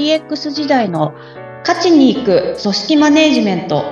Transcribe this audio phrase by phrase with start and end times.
[0.00, 1.12] DX 時代の
[1.60, 3.84] 勝ちに行く組織マネジメント。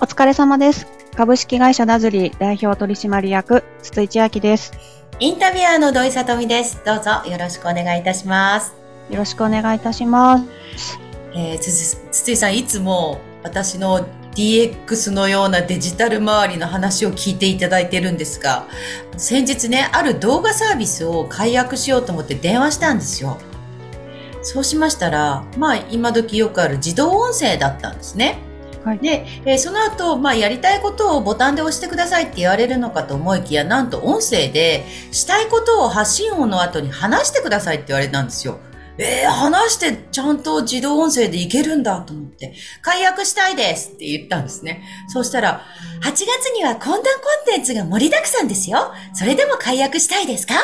[0.00, 0.88] お疲れ様です。
[1.14, 4.72] 株式会社ダズリー代表取締役、筒井千明です。
[5.20, 6.82] インタビュアーの土井さとみです。
[6.84, 8.74] どうぞよろしくお願いいたします。
[9.10, 10.44] よろしくお願いいたしま
[10.74, 10.98] す。
[11.32, 14.04] えー、つつ筒井さん、いつも私の
[14.38, 18.68] DX のようなデジタル周りの話を聞いていただいてるんですが、
[19.16, 23.36] 先日ね、ある動画サービスを解約しようと思って電話したんですよ。
[24.42, 28.38] そうしましたら、まあ今時よくある自動音声だったんですね。
[28.84, 38.60] はいで、えーその後、まあやりたいことをボタンで押してくださいって言われるのかと思いきや、なんと音声でしたいことを発信音の後に話してくださいって言われたんですよ。
[39.00, 44.82] えー、話してちゃんと自動音声でいけるんだと思って、解約したいですって言ったんですね。
[45.08, 45.64] そうしたら、
[46.02, 46.24] 8月
[46.54, 47.02] には懇談コン
[47.46, 48.92] テンツが盛りだくさんですよ。
[49.14, 50.54] それでも解約したいですか？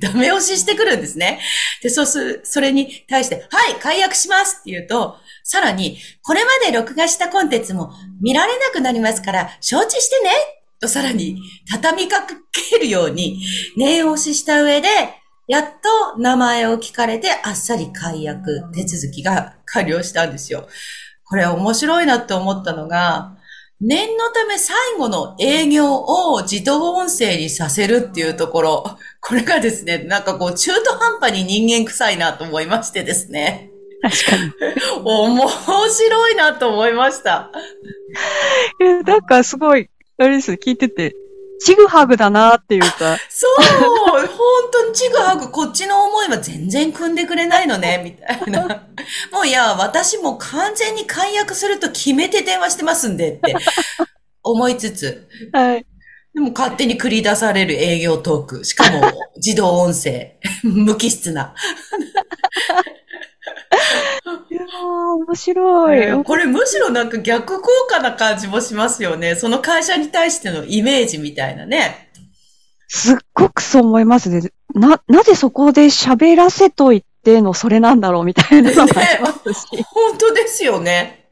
[0.00, 1.40] ダメ押ししてくるんですね。
[1.82, 10.30] で、そうする、それに対して、はい、解約しますって言うと、さらに、これまで録画したコンテンツも見られなくなりますから、承知してね
[10.78, 11.38] とさらに、
[11.70, 13.42] 畳みかけるように、
[13.76, 14.88] 念押しした上で、
[15.48, 15.64] やっ
[16.14, 20.68] と名前を聞かれてあっさり解約手続きが完了したんですよ。
[21.24, 23.36] これ面白いなって思ったのが、
[23.80, 28.84] 念のため最後の営業を自動音声にさせるっていうところ、
[29.20, 33.70] これがですね、なんかこう中途半端に人間臭いなと思いましてですね。
[34.02, 34.52] 確かに。
[35.04, 35.48] 面
[35.88, 37.50] 白いなと思いました。
[38.80, 41.16] え、なんかすごい、あれです、聞いてて、
[41.64, 44.26] ちぐはぐだなっていうか、そう、本
[44.72, 48.86] 当にちぐはぐこっちの思いは全然組んでくれないのね、 みたいな。
[49.32, 53.54] もういや、私も完全に解約すると決めて電話してますんでって
[54.42, 55.86] 思いつつ、はい。
[56.34, 58.64] でも勝手に繰り出される営業トーク。
[58.64, 59.02] しかも
[59.36, 60.38] 自動音声。
[60.62, 61.54] 無機質な。
[64.50, 66.24] いやー、面白い。
[66.24, 69.34] これむしろなんか逆効果な感じもしますよね。
[69.34, 72.10] その会社に対してのイメージみたいなね。
[72.88, 74.52] すっごくそう思いますね。
[74.74, 79.82] な、なぜそこで喋らせといてのそれなんだろうみたいなのもありますし。
[79.84, 81.26] 本当ですよね。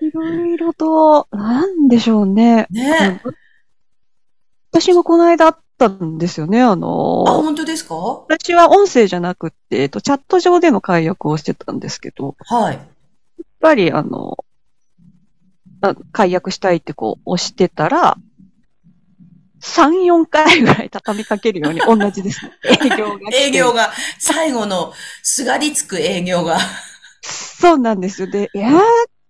[0.00, 2.66] いろいろと、なんでしょうね。
[2.70, 3.34] ねうん
[4.74, 6.60] 私もこの間あったんですよね。
[6.62, 7.94] あのあ、本当ですか？
[8.28, 12.74] 私は音声じゃなくって、えっと、チャット上での解約をしてたんですけど、はい。
[12.74, 12.84] やっ
[13.60, 14.36] ぱりあの、
[15.80, 18.16] あ解約したいってこう押してたら、
[19.62, 22.52] 3、4回ぐらい畳みかけるように 同じですね。
[22.64, 23.18] 営業が。
[23.32, 24.92] 営業が、最後の
[25.22, 26.58] すがりつく営業が。
[27.22, 28.30] そうなんですよ。
[28.30, 28.80] で、いやーっ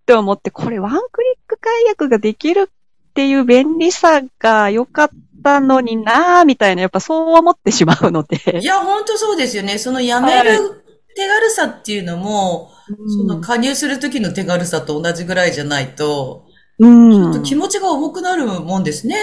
[0.06, 5.10] て思って、これワンクリック解約ができるっていう便利さが良かっ
[5.44, 8.59] たのになーみたいな、やっぱそう思ってしまうので。
[8.60, 9.78] いや、本当そうですよね。
[9.78, 10.82] その辞める
[11.15, 12.72] 手軽さっていうのも、
[13.16, 16.47] その加入する時の手軽さと同じぐらいじゃないと、
[16.78, 19.16] うんちょっと気持ちが重くなるもんですね。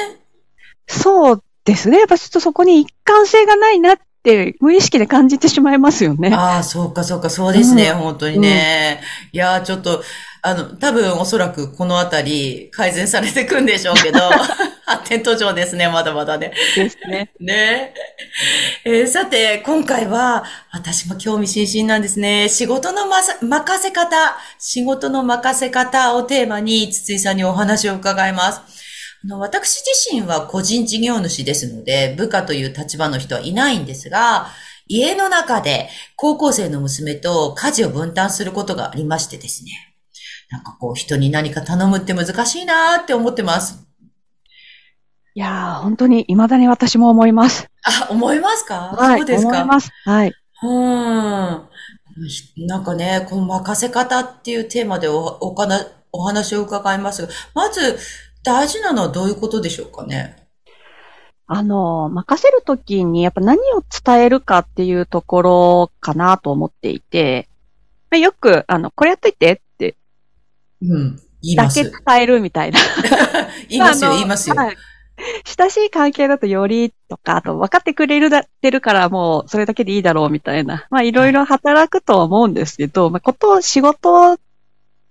[0.88, 1.98] そうですね。
[1.98, 6.34] やっぱちょっとそこに一貫性がないなって無意識で感じてしまいますよね。
[6.34, 9.02] ああ、そうか、そうか、そうですね、うん本当にね。
[9.34, 10.02] いやー、ちょっと、
[10.44, 14.20] あの、多分おそらくこのあたり改善されていくんでしょうけど、
[14.86, 16.52] 発展途上ですね、まだまだね。
[16.76, 17.32] ですね。
[17.40, 17.94] ね
[18.84, 22.50] えーさて、今回は、私も興味津々なんですね。
[22.50, 28.62] 仕事のまさ任せ方、仕事の任せ方をテーマに、筒井さんにお話を伺います。
[29.24, 34.48] あの私自身は個人事業主ですので、部下という立場の人はいないんですが、
[34.88, 39.91] 家の中で高校生の娘と家事を分担することがありましてですね。
[40.52, 43.88] なんかこう人に何か頼むって難しいなーって思ってます。
[45.34, 47.70] いやー、本当に未だに私も思います。
[47.84, 48.76] あ、思いますか？
[48.98, 49.20] はい。
[49.20, 49.50] そうですか？
[49.50, 49.90] 思います。
[50.04, 50.34] はい。
[50.64, 52.68] うーん。
[52.68, 57.98] なんかね、この任せ方っていうテーマでおおかなお話を伺いますが、まず
[58.44, 60.36] 大事なのはどういうことでしょうかね？
[61.48, 67.48] あの、任せるときにやっぱ何を伝えるかっていうところかなと思っていて、
[68.10, 69.62] まあよく、あの、これやっといてって
[70.82, 71.20] うん。
[71.42, 71.84] 言います。
[71.84, 72.80] だけ伝えるみたいな。
[73.70, 74.56] 言いますよ、あの言いますよ。
[74.56, 74.78] はい
[75.46, 80.88] 親しい関係だとよりとか、あと分かってくれるだってるからもうそれだけでいいだろうみたいな。
[80.90, 84.40] まあいろいろ働くとは思うんですけど、まあこと、仕事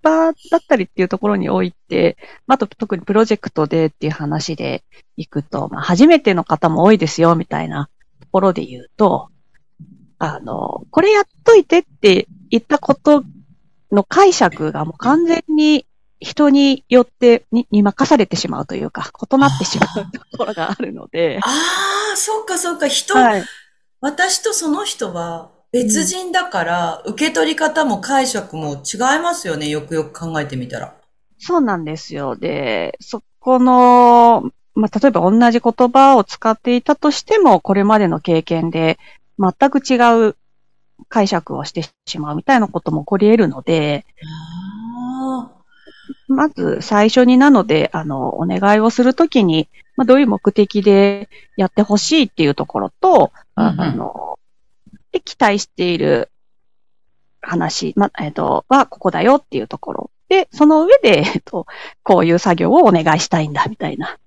[0.03, 4.83] 場だったりっていうところにおいて、まああと特にプロジェクトでっていう話で
[5.17, 7.89] いくと、まあ初めての方も多いですよみたいな
[8.21, 9.29] ところで言うと、
[10.19, 13.25] あの、これやっといてって言ったこと
[13.93, 15.87] の解釈がもう完全に
[16.21, 21.41] 人によってにに任されてしまうというか、異なってしまうところがあるので。
[21.45, 21.49] あ
[22.15, 22.89] あ、そっかそっか。
[22.89, 23.45] 人、はい。
[24.01, 29.69] 私とその人は別人だから、受け取り方も解釈も違いますよね。
[29.69, 30.95] よくよく考えてみたら。
[31.39, 32.37] そうなんですよ。
[32.37, 38.99] で、そこの、まあ、例えば同じ言葉を使っていたとしても、これまでの経験で
[39.39, 39.97] 全く違
[40.29, 40.37] う
[41.11, 45.51] 解釈をしてしまうみたいなことも起こり得るので、あ
[46.29, 54.39] まず最初になので、あの、お願いをするときに、まあ、どういう目的でやってほしいっていうところと、あうんうんあの、
[55.13, 56.31] で、期待している
[57.43, 60.11] 話、まあ、えっ、と、はここだよっていうところ。
[60.29, 61.67] で、その上で、えっと、
[62.05, 64.19] こういう作業をお願いしたいんだ、みたいな。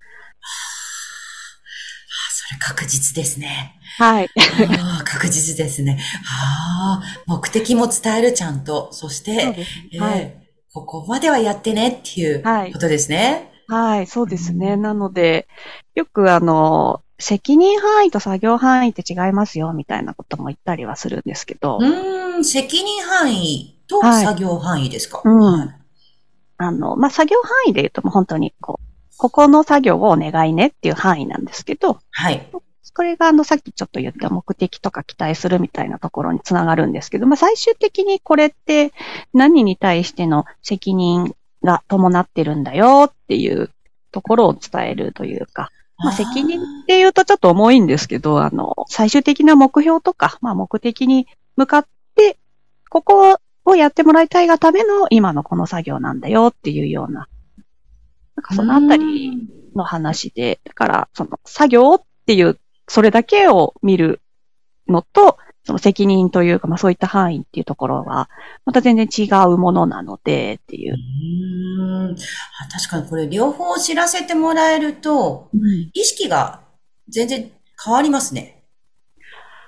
[2.48, 3.76] それ確実ですね。
[3.98, 4.30] はい。
[4.36, 6.00] ああ確実ですね。
[6.26, 8.92] ああ目的も伝えるちゃんと。
[8.92, 9.56] そして、
[9.94, 10.40] えーはい
[10.76, 13.52] ここまではやってねっていうはいことですね。
[13.68, 14.76] はい、そうですね。
[14.76, 15.48] なので、
[15.94, 25.22] よくあの、責任範囲と作業範囲って違いますよ、みたいなことも言ったりはするんですけど、うーん、責任範囲とはい作業範囲ですか？
[25.24, 25.70] うんはい
[26.58, 32.48] あの、まあ、作業範囲で言うともう本当に、こう、ここの作業をお願いねっていう範囲なんですけど、はい。
[32.96, 38.94] これがあの、さっきちょっと言った目的とか期待するみたいなところにつながるんですけど、まあ、最終的にこれって
[39.34, 43.72] 何に対しての責任が伴ってるんだよっていう
[44.12, 52.38] ところを伝えるというか、まあ、責任っていうとちょっと重いんですけど、あの、最終的な目標とか、まあ、目的に向かって、
[52.90, 57.28] ここをやってもらいたいがための今のこの作業なんだよっていうような、
[58.44, 64.22] かそのあたりの話で、だから、その作業っていう、それだけを見る
[64.88, 68.30] のと、その責任というか、まあそういった範囲っていうところは、
[68.66, 70.98] また全然違うものなので、っていうう。
[70.98, 72.16] ーんあ
[72.70, 75.50] 確かにこれ両方知らせてもらえると、
[75.94, 76.62] 意識が
[77.08, 77.52] 全然
[77.84, 78.64] 変わりますね。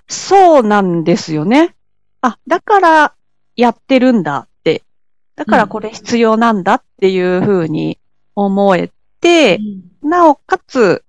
[0.08, 1.76] そうなんですよね。
[2.22, 3.16] あ、だから
[3.56, 4.84] やってるんだって。
[5.36, 8.00] だからこれ必要なんだっていうふうに
[8.36, 8.92] 思え
[9.22, 9.60] て、
[10.04, 11.04] なおかつ、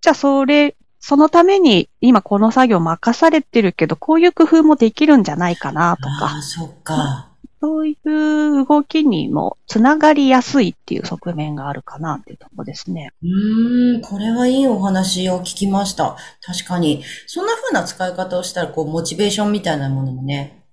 [0.00, 7.30] じゃあそれ、そのために今この作業任されてるけど、こういう工夫もできるんじゃないかなとか、ああ、そっか。
[7.60, 13.12] そういう動きにもつながりやすいっていう側面があるかなっていうところですね。
[13.22, 16.16] うーん、これはいいお話を聞きました。
[16.42, 20.66] 確かに、そんな風な使い方をしたら、こう、モチベーションみたいなものもね、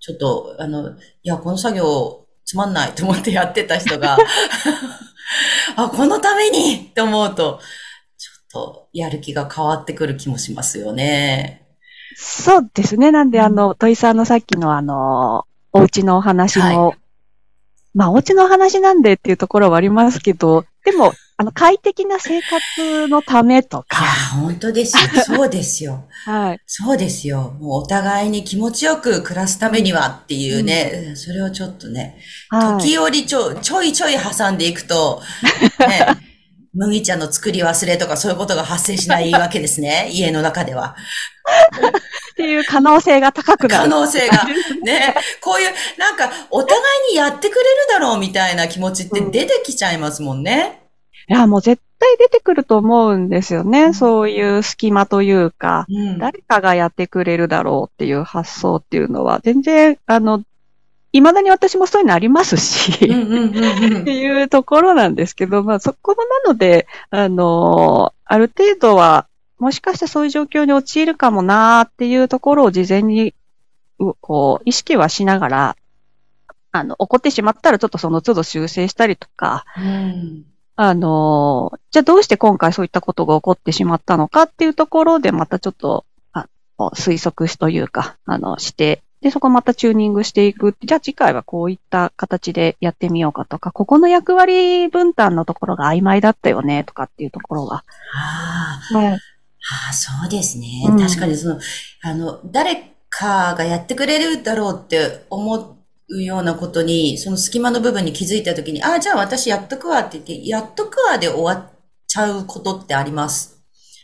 [0.00, 4.18] ちょっと、あの、いや、この作業つまんないと思ってやってた人が、
[5.76, 7.60] あ、このためにって思うと、
[8.18, 11.66] ちょっとやる気が変わってくる気もしますよね。
[12.14, 13.10] そうですね。
[13.10, 16.96] なんで、あの、土井さんのさっきのあの、お家のお話も、は
[17.94, 21.12] まあ、お家のお話なんでっていうところはありますけど、でも、
[21.42, 24.06] あの、快適な生活のためといやか、、
[24.36, 25.02] 本当ですよ。
[25.26, 26.04] そうですよ。
[26.24, 26.60] はい。
[26.66, 27.56] そうですよ。
[27.60, 32.16] もうお互いに気持ちよく暮らすためにはっていうね、それをちょっとね、
[32.48, 32.82] はい。
[32.82, 35.20] 時折ちょ、ちょいちょい挟んでいくと、
[35.88, 36.06] ね、
[36.74, 40.10] 麦茶の作り忘れとかそういうことが発生しないわけですね。
[40.14, 40.94] 家の中では。
[42.30, 43.90] っていう可能性が高くな可る。
[43.90, 44.44] 能性が。
[44.84, 46.78] ね、こういう、なんか、お互
[47.10, 50.81] いにやってくれるだろうみたいな気持ちって出てきちゃいますもんね。
[51.32, 53.94] いや、もう絶対出てくると思うんですよね。
[53.94, 56.18] そういう隙間というか、うん。
[56.18, 60.42] 誰かがやってくれるだろうっていう発想っていうのは、全然、あの、
[61.12, 64.16] 未だに私もそういうのありますし、うんうんうんうってん。
[64.18, 69.26] いうところなんですけど、まあそこなので、あのある程度は、
[69.58, 73.34] もしかしてそういう状況に陥るかもなーっていうところを事前に、
[73.98, 75.76] うこう、意識はしながら、
[76.72, 80.44] あの、起こってしまったらちょっとその都度修正したりとか、うん
[80.84, 90.74] あのじゃあどうして今回そういったことが起こってしまったのかっていうところでまたちょっと、あの推測しというか、あの、して、で、そこまたチューニングしていく。
[90.82, 97.84] じゃあ次回はこういった形でやってみようかとか、ここの役割分担のところが曖昧だったよねとかっていうところが。
[98.14, 99.12] ああ、はい。
[99.12, 99.18] あ
[99.90, 100.84] あ、そうですね。
[100.88, 101.60] うん確かにその、
[102.02, 105.81] あの、誰かがやってくれるだろうって思
[106.16, 111.70] うようなことに、その隙間の部分に気づいたときに、ああ、じゃあ私やっとくわって言って、やっとくわで終わっ
[112.06, 113.62] ちゃうことってあります。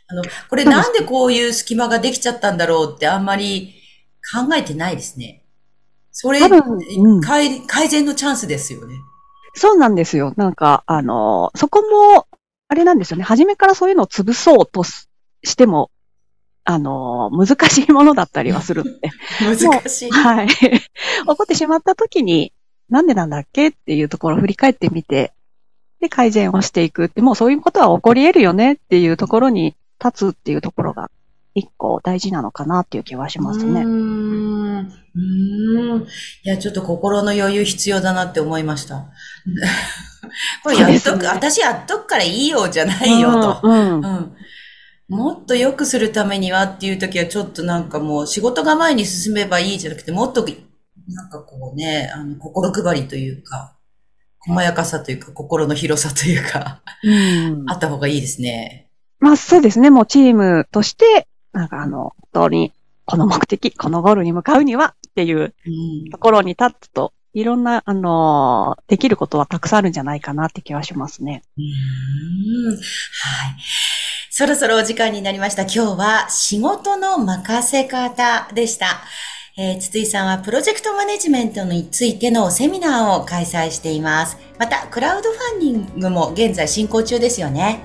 [0.08, 3.74] あの、これなんでこういう隙間ができちゃったんだろうってあんまり
[4.32, 5.44] 考えてないですね。
[6.10, 8.96] それ、うん改改善のチャンスですよね。
[9.54, 10.32] そうなんですよ。
[10.36, 12.26] なんか、あの、そこも、
[12.68, 13.24] あれなんですよね。
[13.24, 15.08] 初めからそういうのを潰そうとす
[15.44, 15.90] しても、
[16.70, 19.10] あの、難しいものだったりはするので。
[19.40, 20.10] 難しい。
[20.10, 20.48] はい。
[20.52, 20.84] 起
[21.24, 22.52] こってしまった時に、
[22.90, 25.32] なんでなんだっけっていうところを振り返ってみて、
[25.98, 31.10] で、改善をしていくって、もうそういうことは起こり得るよねっていうところに立つっていうところが
[31.54, 33.80] 一個大事なのかなっていう気はしますね。
[33.80, 34.76] うん。
[34.76, 34.82] う
[36.00, 36.02] ん。
[36.02, 36.06] い
[36.44, 39.06] や、ちょっと心の余裕必要だなって思いました。
[40.62, 43.60] これやっとく、ね、私やっとくからいいよじゃないよと。
[43.62, 44.36] うん、うんうん
[45.08, 50.46] もっと良くするためにはっていう時はちょっとなんかもう仕事が前に進めばいいじゃなくて、もっと
[51.08, 53.74] なんかこうね、あの、心配りというか、
[54.40, 58.90] 細やかさというか、心の広さというか、うん、あった方がいいですね。
[59.18, 59.90] まあそうですね。
[59.90, 62.72] もうチームとして、なんかあの、本当に、
[63.06, 65.54] この目的、このゴールに向かうにはっていう
[66.12, 71.42] ところに立つと、いろんな、あのー、できることはたくさんあるんじゃないかなって気はしますね。
[71.56, 71.64] うん。
[72.70, 72.78] はい。
[74.38, 75.62] そろそろお時間になりました。
[75.62, 79.02] 今日は仕事の任せ方でした。
[79.56, 84.38] えー、筒井さんはプロジェクトマネジメントについてのセミナーを開催しています。
[84.56, 87.80] また、クラウドファンディングも現在進行中ですよね。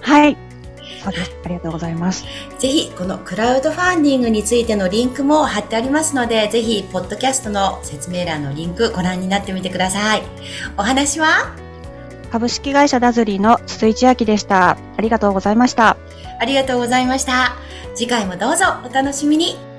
[0.00, 0.36] はい。
[1.00, 1.30] そうです。
[1.44, 2.24] ありがとうございます。
[2.58, 10.24] ぜひ、このクラウドファンディングについてのリンクも貼ってありますので、ぜひ、ポッドキャストの説明欄のリンクご覧になってみてください。
[10.76, 11.63] お話は？
[12.34, 14.70] 株式会社ダズリーの筒井千明でした。
[14.70, 15.96] ありがとうございました。
[16.40, 17.54] ありがとうございました。
[17.94, 19.73] 次回もどうぞお楽しみに。